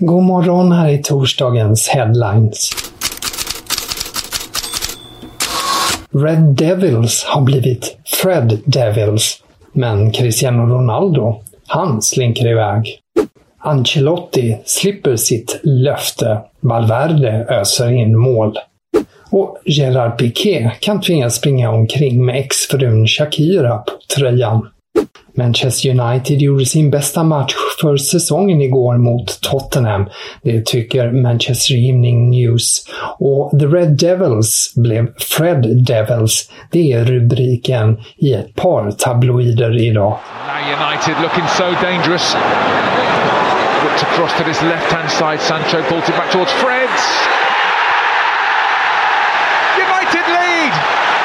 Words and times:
God 0.00 0.22
morgon 0.22 0.72
här 0.72 0.88
i 0.88 0.98
torsdagens 0.98 1.88
headlines. 1.88 2.70
Red 6.10 6.54
Devils 6.54 7.24
har 7.24 7.40
blivit 7.40 7.96
Fred 8.22 8.58
Devils, 8.64 9.42
men 9.72 10.12
Cristiano 10.12 10.74
Ronaldo, 10.74 11.42
han 11.66 12.02
slinker 12.02 12.46
iväg. 12.46 12.98
Ancelotti 13.58 14.58
slipper 14.64 15.16
sitt 15.16 15.60
löfte. 15.62 16.40
Valverde 16.60 17.46
öser 17.48 17.90
in 17.90 18.18
mål. 18.18 18.58
Och 19.30 19.58
Gerard 19.64 20.18
Piqué 20.18 20.70
kan 20.80 21.00
tvingas 21.00 21.34
springa 21.34 21.70
omkring 21.70 22.24
med 22.24 22.36
exfrun 22.36 23.06
Shakira 23.06 23.78
på 23.78 23.92
tröjan. 24.16 24.68
Manchester 25.38 25.90
United 26.00 26.38
gjorde 26.42 26.66
sin 26.66 26.90
bästa 26.90 27.24
match 27.24 27.54
för 27.80 27.96
säsongen 27.96 28.60
igår 28.60 28.98
mot 28.98 29.40
Tottenham. 29.40 30.08
Det 30.42 30.66
tycker 30.66 31.12
Manchester 31.12 31.74
Evening 31.88 32.30
News. 32.30 32.84
Och 33.18 33.50
The 33.60 33.66
Red 33.66 33.96
Devils 33.96 34.72
blev 34.76 35.08
Fred 35.18 35.84
Devils. 35.86 36.50
Det 36.70 36.92
är 36.92 37.04
rubriken 37.04 38.00
i 38.16 38.34
ett 38.34 38.54
par 38.54 38.90
tabloider 38.90 39.78
idag. 39.78 40.18
Now 40.46 40.58
United 40.78 41.14
looking 41.22 41.48
so 41.48 41.64
dangerous. 41.82 42.36
Looked 43.84 44.02
across 44.02 44.32
to 44.38 44.44
this 44.44 44.62
left-hand 44.62 45.10
side. 45.10 45.40
Sancho 45.40 45.78
bolted 45.90 46.14
back 46.14 46.30
towards 46.32 46.52
Fred. 46.52 46.90
United 49.86 50.26
lead, 50.38 50.72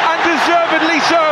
and 0.10 0.20
deservedly 0.32 1.00
so. 1.14 1.26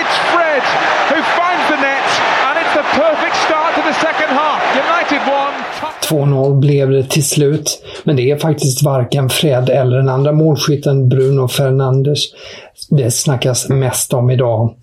It's 0.00 0.16
Fred 0.32 0.64
who 1.10 1.20
finds 1.38 1.64
the 1.68 1.76
net, 1.76 2.08
and 2.46 2.54
it's 2.62 2.74
the 2.80 2.86
perfect 2.96 3.36
start 3.46 3.74
to 3.74 3.82
the 3.82 3.96
second 4.06 4.30
half. 4.40 4.60
United 4.74 5.20
won. 5.30 5.99
2-0 6.10 6.60
blev 6.60 6.90
det 6.90 7.10
till 7.10 7.24
slut, 7.24 7.82
men 8.04 8.16
det 8.16 8.30
är 8.30 8.36
faktiskt 8.36 8.82
varken 8.82 9.28
Fred 9.28 9.68
eller 9.68 9.96
den 9.96 10.08
andra 10.08 10.32
målskytten 10.32 11.08
Bruno 11.08 11.48
Fernandes 11.48 12.20
det 12.90 13.10
snackas 13.10 13.68
mest 13.68 14.12
om 14.12 14.30
idag. 14.30 14.74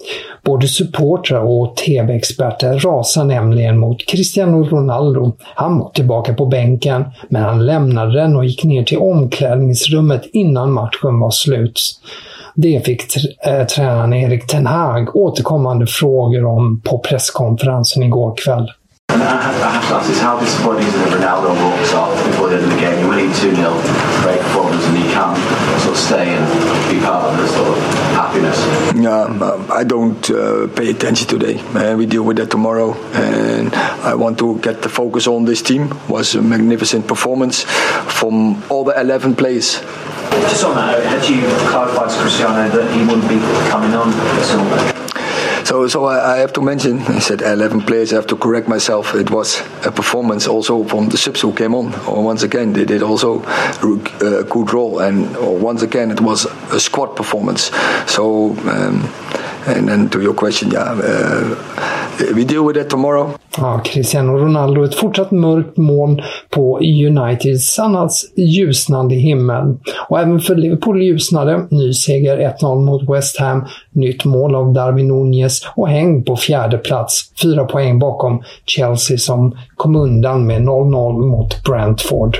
Både 0.45 0.67
supportrar 0.67 1.39
och 1.39 1.75
tv-experter 1.75 2.79
rasar 2.79 3.23
nämligen 3.23 3.79
mot 3.79 4.05
Cristiano 4.05 4.63
Ronaldo. 4.63 5.35
Han 5.55 5.79
var 5.79 5.89
tillbaka 5.89 6.33
på 6.33 6.45
bänken, 6.45 7.05
men 7.29 7.43
han 7.43 7.65
lämnade 7.65 8.13
den 8.13 8.35
och 8.35 8.45
gick 8.45 8.63
ner 8.63 8.83
till 8.83 8.97
omklädningsrummet 8.97 10.21
innan 10.33 10.71
matchen 10.71 11.19
var 11.19 11.31
slut. 11.31 11.81
Det 12.55 12.85
fick 12.85 13.01
tr- 13.01 13.59
äh, 13.59 13.65
tränaren 13.65 14.13
Erik 14.13 14.47
Ten 14.47 14.65
Hag 14.65 15.15
återkommande 15.15 15.87
frågor 15.87 16.45
om 16.45 16.81
på 16.81 16.99
presskonferensen 16.99 18.03
igår 18.03 18.35
kväll. 18.37 18.71
And 19.17 19.25
I 19.25 19.41
have, 19.41 19.61
I 19.63 19.69
have 19.71 19.87
to 19.89 19.95
ask 19.95 20.07
this, 20.07 20.19
how 20.19 20.39
disappointing 20.39 20.85
is 20.85 20.93
it 20.93 21.09
that 21.09 21.17
Ronaldo 21.17 21.49
walks 21.57 21.91
off 21.93 22.13
before 22.23 22.49
the 22.49 22.57
end 22.57 22.65
of 22.65 22.69
the 22.69 22.77
game? 22.77 22.99
You're 22.99 23.09
winning 23.09 23.33
2 23.33 23.55
0, 23.55 23.73
great 24.21 24.39
performance, 24.45 24.85
and 24.85 24.93
you 24.93 25.09
can't 25.09 25.33
sort 25.81 25.97
of 25.97 25.97
stay 25.97 26.37
and 26.37 26.45
be 26.85 27.03
part 27.03 27.25
of 27.25 27.33
the 27.35 27.47
sort 27.47 27.67
of 27.73 27.77
happiness. 28.13 28.61
Um, 28.93 29.41
um, 29.41 29.71
I 29.71 29.83
don't 29.83 30.21
uh, 30.29 30.67
pay 30.67 30.91
attention 30.91 31.27
today. 31.27 31.57
Uh, 31.73 31.97
we 31.97 32.05
deal 32.05 32.21
with 32.21 32.37
that 32.37 32.51
tomorrow, 32.51 32.93
and 33.17 33.73
I 34.05 34.13
want 34.13 34.37
to 34.37 34.59
get 34.59 34.83
the 34.83 34.89
focus 34.89 35.25
on 35.25 35.45
this 35.45 35.63
team. 35.63 35.89
was 36.07 36.35
a 36.35 36.41
magnificent 36.43 37.07
performance 37.07 37.63
from 37.63 38.61
all 38.69 38.83
the 38.83 38.93
11 39.01 39.35
players. 39.35 39.81
Just 40.45 40.63
on 40.63 40.75
that, 40.75 41.03
had 41.03 41.27
you 41.27 41.41
clarified 41.71 42.11
to 42.11 42.17
Cristiano 42.21 42.69
that 42.69 42.93
he 42.93 43.01
wouldn't 43.01 43.27
be 43.27 43.39
coming 43.71 43.95
on 43.95 44.13
at 44.13 44.93
all? 44.93 44.96
So, 45.67 45.85
so 45.89 46.05
I, 46.05 46.35
I 46.35 46.37
have 46.37 46.53
to 46.53 46.61
mention. 46.61 46.99
I 46.99 47.19
said 47.19 47.41
11 47.41 47.81
players. 47.81 48.13
I 48.13 48.15
have 48.15 48.27
to 48.27 48.37
correct 48.37 48.69
myself. 48.69 49.13
It 49.15 49.29
was 49.29 49.59
a 49.85 49.91
performance 49.91 50.47
also 50.47 50.85
from 50.85 51.09
the 51.09 51.17
subs 51.17 51.41
who 51.41 51.53
came 51.53 51.75
on. 51.75 51.91
Once 52.23 52.41
again, 52.41 52.71
they 52.71 52.85
did 52.85 53.03
also 53.03 53.43
a 53.43 54.45
good 54.45 54.71
role, 54.71 54.99
and 54.99 55.35
once 55.61 55.81
again, 55.81 56.09
it 56.09 56.21
was 56.21 56.45
a 56.71 56.79
squad 56.79 57.17
performance. 57.17 57.63
So, 58.09 58.51
um, 58.65 59.11
and 59.67 59.89
then 59.89 60.09
to 60.11 60.21
your 60.21 60.33
question, 60.33 60.71
yeah, 60.71 61.01
uh, 61.03 61.96
we 62.35 62.43
deal 62.43 62.67
with 62.67 62.79
that 62.79 62.89
tomorrow. 62.89 63.31
Ja, 63.57 63.81
Cristiano 63.85 64.37
Ronaldo, 64.37 64.83
ett 64.83 64.95
fortsatt 64.95 65.31
mörkt 65.31 65.77
moln 65.77 66.21
på 66.49 66.79
Uniteds 66.79 67.79
annars 67.79 68.11
ljusnande 68.35 69.15
himmel. 69.15 69.77
Och 70.09 70.19
även 70.19 70.39
för 70.39 70.55
Liverpool 70.55 71.01
ljusnade. 71.01 71.67
Ny 71.71 71.93
seger 71.93 72.55
1-0 72.61 72.85
mot 72.85 73.09
West 73.09 73.39
Ham, 73.39 73.65
nytt 73.91 74.25
mål 74.25 74.55
av 74.55 74.73
Darwin 74.73 75.07
Nunez 75.07 75.61
och 75.75 75.89
häng 75.89 76.23
på 76.23 76.35
fjärde 76.35 76.77
plats. 76.77 77.31
Fyra 77.41 77.65
poäng 77.65 77.99
bakom 77.99 78.43
Chelsea 78.65 79.17
som 79.17 79.57
kom 79.75 79.95
undan 79.95 80.47
med 80.47 80.61
0-0 80.61 81.25
mot 81.25 81.63
Brentford. 81.63 82.37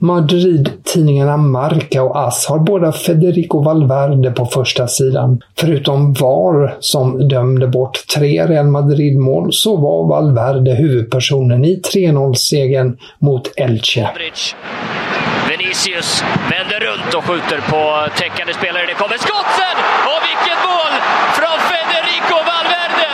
Madrid-tidningarna 0.00 1.36
Marca 1.36 2.02
och 2.02 2.16
AS 2.16 2.46
har 2.46 2.58
båda 2.58 2.92
Federico 2.92 3.62
Valverde 3.62 4.30
på 4.30 4.46
första 4.46 4.88
sidan. 4.88 5.40
Förutom 5.58 6.12
VAR, 6.12 6.76
som 6.80 7.28
dömde 7.28 7.68
bort 7.68 8.06
tre 8.14 8.46
Real 8.46 8.66
Madrid-mål, 8.66 9.52
så 9.52 9.76
var 9.76 10.08
Valverde 10.08 10.74
huvudpersonen 10.74 11.64
i 11.64 11.80
3-0-segern 11.94 12.96
mot 13.18 13.52
Elche. 13.56 14.08
Vinicius 15.48 16.22
vänder 16.50 16.80
runt 16.80 17.14
och 17.14 17.24
skjuter 17.24 17.60
på 17.70 18.10
täckande 18.18 18.52
spelare. 18.54 18.86
Det 18.86 18.94
kommer 18.94 19.18
skotten! 19.18 19.74
Och 20.10 20.20
vilket 20.28 20.60
mål 20.68 20.92
från 21.38 21.58
Federico 21.70 22.36
Valverde! 22.50 23.08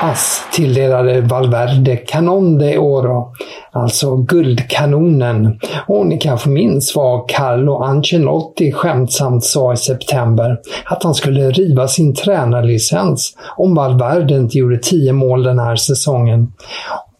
AS 0.00 0.48
tilldelade 0.52 1.20
Valverde 1.20 1.96
Canon 1.96 2.58
de 2.58 2.78
Oro, 2.78 3.34
alltså 3.72 4.16
Guldkanonen. 4.16 5.58
Och 5.86 6.06
ni 6.06 6.18
kanske 6.18 6.48
minns 6.48 6.96
vad 6.96 7.28
Carlo 7.28 7.76
Ancelotti 7.76 8.72
skämtsamt 8.72 9.44
sa 9.44 9.72
i 9.72 9.76
september, 9.76 10.58
att 10.84 11.02
han 11.02 11.14
skulle 11.14 11.50
riva 11.50 11.88
sin 11.88 12.14
tränarlicens 12.14 13.36
om 13.56 13.74
Valverde 13.74 14.36
inte 14.36 14.58
gjorde 14.58 14.78
10 14.78 15.12
mål 15.12 15.42
den 15.42 15.58
här 15.58 15.76
säsongen. 15.76 16.52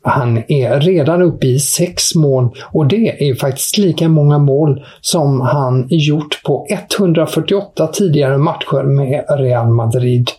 Han 0.04 0.42
är 0.48 0.80
redan 0.80 1.22
uppe 1.22 1.46
i 1.46 1.58
sex 1.58 2.14
mål 2.14 2.50
och 2.72 2.86
det 2.86 3.30
är 3.30 3.34
faktiskt 3.34 3.78
lika 3.78 4.08
många 4.08 4.38
mål 4.38 4.84
som 5.00 5.40
han 5.40 5.86
gjort 5.88 6.42
på 6.44 6.66
148 6.70 7.86
tidigare 7.86 8.38
matcher 8.38 8.82
med 8.82 9.24
Real 9.38 9.68
Madrid. 9.68 10.30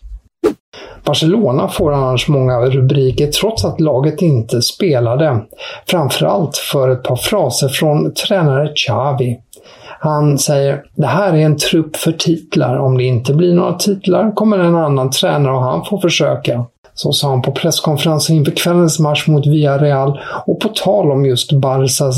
Barcelona 1.06 1.68
får 1.68 1.94
annars 1.94 2.28
många 2.28 2.60
rubriker 2.60 3.28
trots 3.28 3.66
att 3.66 3.80
laget 3.80 4.22
inte 4.22 4.62
spelade. 4.62 5.40
Framförallt 5.88 6.58
för 6.58 6.90
ett 6.90 7.04
par 7.04 7.16
fraser 7.16 7.68
från 7.68 8.14
tränare 8.14 8.74
Xavi. 8.76 9.40
Han 10.00 10.38
säger 10.38 10.84
“Det 10.96 11.08
här 11.08 11.34
är 11.34 11.38
en 11.38 11.58
trupp 11.58 11.96
för 11.96 12.12
titlar. 12.12 12.78
Om 12.78 12.98
det 12.98 13.04
inte 13.04 13.34
blir 13.34 13.54
några 13.54 13.74
titlar 13.74 14.32
kommer 14.32 14.60
en 14.60 14.76
annan 14.76 15.10
tränare 15.10 15.56
och 15.56 15.64
han 15.64 15.86
får 15.86 15.98
försöka.” 15.98 16.66
Så 16.96 17.12
sa 17.12 17.30
han 17.30 17.42
på 17.42 17.52
presskonferensen 17.52 18.36
inför 18.36 18.52
kvällens 18.52 19.00
match 19.00 19.28
mot 19.28 19.48
Villarreal 19.48 20.20
och 20.46 20.60
på 20.60 20.68
tal 20.68 21.12
om 21.12 21.26
just 21.26 21.52
Barsas 21.52 22.18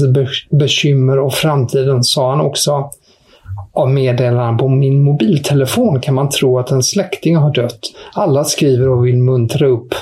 bekymmer 0.51 1.19
och 1.19 1.33
framtiden 1.33 2.03
sa 2.03 2.29
han 2.29 2.41
också 2.41 2.89
av 3.73 3.89
meddelanden 3.89 4.57
på 4.57 4.67
min 4.67 5.03
mobiltelefon 5.03 6.01
kan 6.01 6.15
man 6.15 6.29
tro 6.29 6.59
att 6.59 6.71
en 6.71 6.83
släkting 6.83 7.35
har 7.35 7.53
dött. 7.53 7.79
Alla 8.13 8.43
skriver 8.43 8.89
och 8.89 9.05
vill 9.05 9.17
muntra 9.17 9.67
upp. 9.67 9.95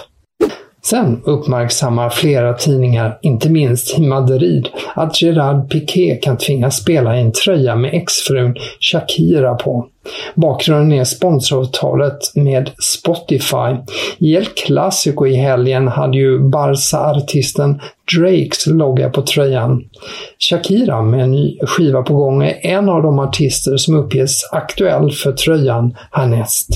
Sen 0.86 1.22
uppmärksammar 1.26 2.10
flera 2.10 2.54
tidningar, 2.54 3.20
inte 3.22 3.50
minst 3.50 4.00
i 4.00 4.02
Madrid, 4.02 4.70
att 4.96 5.22
Gerard 5.22 5.72
Piqué 5.72 6.16
kan 6.16 6.38
tvingas 6.38 6.78
spela 6.78 7.18
i 7.18 7.22
en 7.22 7.32
tröja 7.32 7.76
med 7.76 7.94
exfrun 7.94 8.56
Shakira 8.80 9.56
på. 9.56 9.88
Bakgrunden 10.36 11.00
är 11.00 11.04
sponsoravtalet 11.04 12.18
med 12.36 12.72
Spotify. 12.84 13.94
I 14.18 14.36
El 14.36 14.46
Clasico 14.46 15.26
i 15.26 15.36
helgen 15.36 15.88
hade 15.88 16.18
ju 16.18 16.40
Barca-artisten 16.40 17.82
Drakes 18.16 18.68
logga 18.68 19.10
på 19.10 19.22
tröjan. 19.22 19.84
Shakira 20.50 21.02
med 21.02 21.24
en 21.24 21.32
ny 21.32 21.58
skiva 21.62 22.04
på 22.04 22.16
gång 22.16 22.44
är 22.44 22.66
en 22.66 22.90
av 22.90 23.04
de 23.04 23.20
artister 23.20 23.78
som 23.78 23.96
uppges 23.96 24.50
aktuell 24.52 25.12
för 25.12 25.32
tröjan 25.32 25.96
härnäst. 26.12 26.70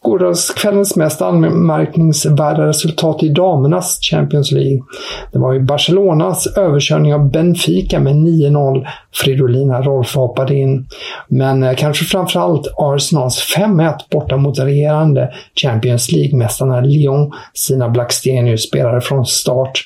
Gårdagskvällens 0.00 0.96
mest 0.96 1.22
anmärkningsvärda 1.22 2.66
resultat 2.66 3.22
i 3.22 3.28
damernas 3.28 3.98
Champions 4.10 4.52
League. 4.52 4.82
Det 5.32 5.38
var 5.38 5.52
ju 5.52 5.60
Barcelonas 5.60 6.46
överkörning 6.46 7.14
av 7.14 7.30
Benfica 7.30 8.00
med 8.00 8.14
9-0. 8.14 8.86
Fridolina 9.14 9.82
Rolf 9.82 10.14
hoppade 10.14 10.54
in. 10.54 10.86
Men 11.28 11.62
eh, 11.62 11.74
kanske 11.74 12.04
framförallt 12.04 12.66
Arsenals 12.76 13.54
5-1 13.56 13.94
borta 14.10 14.36
mot 14.36 14.58
regerande 14.58 15.32
Champions 15.62 16.12
League-mästarna 16.12 16.80
Lyon. 16.80 17.32
Sina 17.54 17.88
Blackstenius 17.88 18.68
spelare 18.68 19.00
från 19.00 19.26
start. 19.26 19.82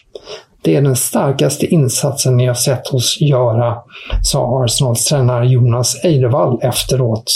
Det 0.62 0.76
är 0.76 0.82
den 0.82 0.96
starkaste 0.96 1.66
insatsen 1.66 2.36
ni 2.36 2.46
har 2.46 2.54
sett 2.54 2.94
oss 2.94 3.20
göra, 3.20 3.76
sa 4.22 4.64
Arsenals 4.64 5.04
tränare 5.04 5.46
Jonas 5.46 6.04
Eidevall 6.04 6.58
efteråt. 6.62 7.32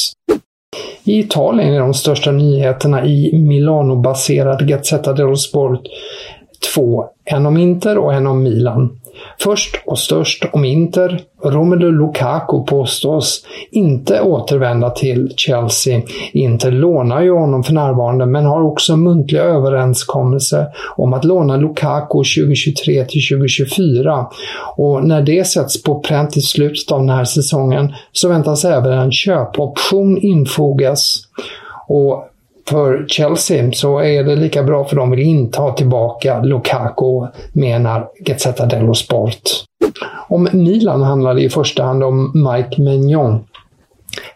I 1.06 1.18
Italien 1.18 1.74
är 1.74 1.78
de 1.78 1.94
största 1.94 2.32
nyheterna 2.32 3.06
i 3.06 3.32
Milano-baserade 3.32 4.64
Gazzetta 4.64 5.12
dello 5.12 5.36
Sport 5.36 5.80
två. 6.74 7.04
En 7.24 7.46
om 7.46 7.56
Inter 7.56 7.98
och 7.98 8.14
en 8.14 8.26
om 8.26 8.42
Milan. 8.42 9.00
Först 9.38 9.82
och 9.86 9.98
störst 9.98 10.44
om 10.52 10.64
Inter. 10.64 11.20
Romelu 11.44 11.90
Lukaku 11.90 12.64
påstås 12.66 13.46
inte 13.70 14.20
återvända 14.20 14.90
till 14.90 15.32
Chelsea. 15.36 16.02
Inter 16.32 16.70
lånar 16.70 17.22
ju 17.22 17.32
honom 17.32 17.64
för 17.64 17.72
närvarande 17.72 18.26
men 18.26 18.44
har 18.44 18.62
också 18.62 18.92
en 18.92 19.02
muntlig 19.02 19.38
överenskommelse 19.38 20.66
om 20.96 21.12
att 21.12 21.24
låna 21.24 21.56
Lukaku 21.56 22.18
2023 22.18 23.04
till 23.04 23.20
2024. 23.30 24.26
Och 24.76 25.04
när 25.04 25.22
det 25.22 25.44
sätts 25.44 25.82
på 25.82 26.00
pränt 26.00 26.36
i 26.36 26.40
slutet 26.40 26.92
av 26.92 27.00
den 27.00 27.10
här 27.10 27.24
säsongen 27.24 27.94
så 28.12 28.28
väntas 28.28 28.64
även 28.64 28.92
en 28.92 29.12
köpoption 29.12 30.18
infogas. 30.18 31.16
Och 31.88 32.28
för 32.68 33.04
Chelsea 33.08 33.72
så 33.72 33.98
är 33.98 34.24
det 34.24 34.36
lika 34.36 34.62
bra 34.62 34.84
för 34.84 34.96
de 34.96 35.10
vill 35.10 35.20
inte 35.20 35.60
ha 35.60 35.72
tillbaka 35.72 36.42
Lukaku, 36.42 37.26
menar 37.52 38.08
Gazzetta 38.20 38.66
dello 38.66 38.94
Sport. 38.94 39.40
Om 40.28 40.48
Milan 40.52 41.02
handlar 41.02 41.34
det 41.34 41.42
i 41.42 41.48
första 41.48 41.84
hand 41.84 42.04
om 42.04 42.32
Mike 42.34 42.82
Maignan. 42.82 43.44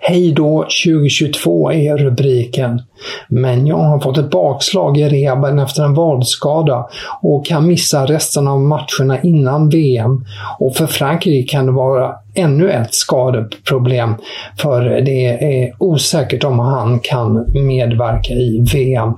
Hej 0.01 0.33
då 0.33 0.67
2022 0.87 1.73
är 1.73 1.97
rubriken. 1.97 2.83
Men 3.29 3.67
jag 3.67 3.77
har 3.77 4.01
fått 4.01 4.19
ett 4.19 4.31
bakslag 4.31 4.99
i 4.99 5.09
rehaben 5.09 5.59
efter 5.59 5.83
en 5.83 5.95
vadskada 5.95 6.89
och 7.23 7.47
kan 7.47 7.67
missa 7.67 8.07
resten 8.07 8.49
av 8.49 8.61
matcherna 8.61 9.23
innan 9.23 9.69
VM. 9.69 10.25
Och 10.59 10.77
för 10.77 10.87
Frankrike 10.87 11.53
kan 11.53 11.67
det 11.67 11.73
vara 11.73 12.15
ännu 12.35 12.71
ett 12.71 12.95
skadeproblem 12.95 14.15
för 14.59 14.83
det 14.83 15.27
är 15.27 15.73
osäkert 15.79 16.45
om 16.45 16.59
han 16.59 17.01
kan 17.01 17.47
medverka 17.55 18.33
i 18.33 18.67
VM. 18.73 19.15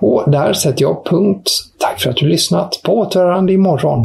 Och 0.00 0.24
där 0.26 0.52
sätter 0.52 0.82
jag 0.82 1.04
punkt. 1.04 1.50
Tack 1.78 2.00
för 2.00 2.10
att 2.10 2.16
du 2.16 2.28
lyssnat. 2.28 2.80
På 2.84 2.98
återhörande 2.98 3.52
imorgon. 3.52 4.04